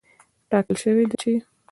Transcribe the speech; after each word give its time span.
ټاکل 0.49 0.75
شوې 0.83 1.03
ده 1.09 1.15
چې 1.21 1.31